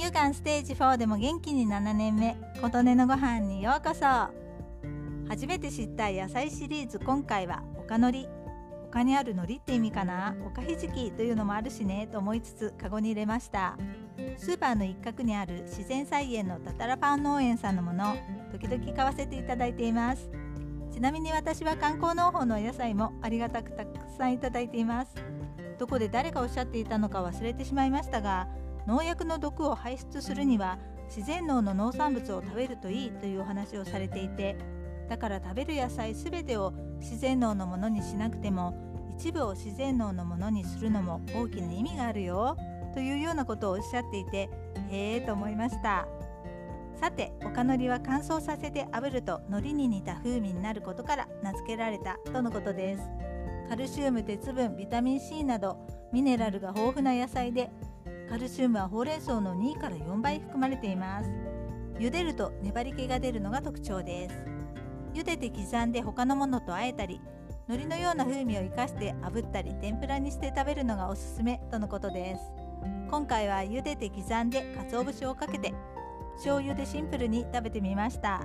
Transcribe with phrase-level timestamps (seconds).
[0.00, 4.00] 乳がんステージ4でも元気に7年目琴音のご飯にようこそ。
[5.28, 8.26] 初めて知った野菜シリーズ今回は岡のり。
[8.90, 10.34] 他にある海苔って意味かな？
[10.46, 13.76] 岡ひじきというのもあるしねと思いつつカゴに入れました。
[14.38, 18.16] スーパーの一角にある自然菜園のタタラパン農園さんのもの
[18.52, 20.30] 時々買わせていただいています。
[20.90, 25.14] ちなみに私は観光農法のお野菜もありがたくたくさんいただいています。
[25.78, 28.48] どこで誰がおっしゃっていたのか忘れてしまいましたが
[28.86, 34.56] 農薬の毒を排出するには自然農の農産物を食べるといいというお話をされていて
[35.08, 38.74] だから食べる野菜すべてを自然農のものにしなくても
[39.18, 42.56] 一部を自然農のものにするのも大きな意味があるよ
[42.94, 44.48] というようなことをおっしゃっていて
[44.90, 46.06] へえと思いました。
[47.00, 53.02] さて岡のりは乾燥させて炙ると海苔に似た風味になることから名付けられたとのことです。
[53.70, 55.78] カルシウム鉄分ビタミン C など
[56.12, 57.70] ミネラルが豊富な野菜で
[58.30, 61.28] カルシウムはほうれん草の2から4倍含まれています。
[61.98, 64.36] 茹でると粘り気が出るのが特徴です。
[65.12, 67.20] 茹でて刻んで他のものと和えたり
[67.66, 72.40] 海苔のような風味を生かして炙ったり天ぷらにして食べるのがおすすめとのことです。
[73.10, 75.74] 今回は茹でて刻んで鰹節をかけて
[76.34, 78.44] 醤油でシンプルに食べてみました。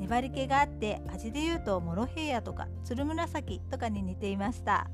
[0.00, 4.88] 粘り気があって味で言うとモロヘイヤとかつるむらさきとかに似ていました。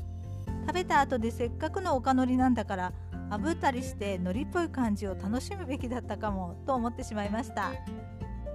[0.67, 2.93] 食べた後でせっかくのおかのりなんだから
[3.31, 7.73] 炙ったりして海苔っぽい感じを楽しむべきだったかもと思ってしまいました。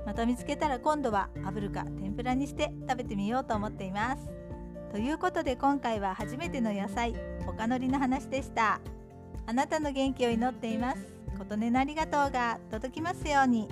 [0.05, 4.29] また見つけたら今度は炙るか天ぷらにして食べてみようと思っています。
[4.91, 7.13] ということで今回は初めての野菜
[7.47, 8.79] おかのりの話でした。
[9.45, 11.07] あなたの元気を祈っています。
[11.37, 13.67] 琴音のありがとうが届きますように。